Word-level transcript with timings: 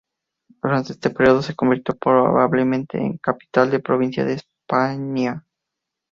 Durante 0.63 0.93
este 0.93 1.11
periodo 1.11 1.43
se 1.43 1.53
convirtió, 1.53 1.95
probablemente, 1.95 2.97
en 2.97 3.19
capital 3.19 3.69
de 3.69 3.77
la 3.77 3.83
provincia 3.83 4.25
de 4.25 4.39
Spania. 4.39 5.45